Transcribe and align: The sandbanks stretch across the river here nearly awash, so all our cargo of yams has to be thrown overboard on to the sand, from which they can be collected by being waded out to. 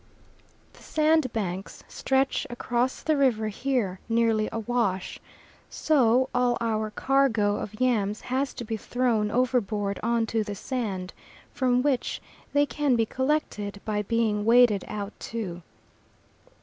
The 0.73 0.81
sandbanks 0.81 1.83
stretch 1.87 2.47
across 2.49 3.03
the 3.03 3.15
river 3.15 3.49
here 3.49 3.99
nearly 4.09 4.49
awash, 4.51 5.19
so 5.69 6.27
all 6.33 6.57
our 6.59 6.89
cargo 6.89 7.57
of 7.57 7.79
yams 7.79 8.21
has 8.21 8.55
to 8.55 8.63
be 8.65 8.77
thrown 8.77 9.29
overboard 9.29 9.99
on 10.01 10.25
to 10.25 10.43
the 10.43 10.55
sand, 10.55 11.13
from 11.53 11.83
which 11.83 12.19
they 12.51 12.65
can 12.65 12.95
be 12.95 13.05
collected 13.05 13.79
by 13.85 14.01
being 14.01 14.43
waded 14.43 14.83
out 14.87 15.13
to. 15.19 15.61